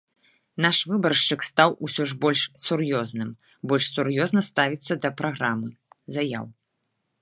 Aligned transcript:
Наш 0.65 0.77
выбаршчык 0.91 1.43
стаў 1.49 1.69
усё 1.89 2.07
ж 2.13 2.17
больш 2.25 2.41
сур'ёзны, 2.65 3.27
больш 3.73 3.85
сур'ёзна 3.95 4.41
ставіцца 4.51 4.93
да 5.05 5.09
праграмы, 5.23 5.69
заяў. 6.19 6.45